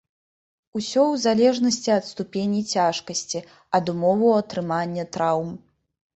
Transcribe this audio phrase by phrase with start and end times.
[0.77, 3.43] Усё ў залежнасці ад ступені цяжкасці,
[3.81, 5.55] ад умоваў атрымання траўм.